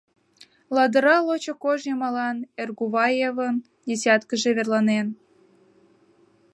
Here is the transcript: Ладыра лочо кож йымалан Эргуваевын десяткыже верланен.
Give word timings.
Ладыра 0.75 1.17
лочо 1.27 1.53
кож 1.63 1.79
йымалан 1.87 2.37
Эргуваевын 2.61 3.55
десяткыже 3.89 4.49
верланен. 4.57 5.07